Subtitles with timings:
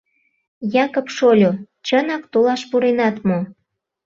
[0.83, 1.51] —Якып шольо,
[1.87, 3.39] чынак толаш пуренат мо?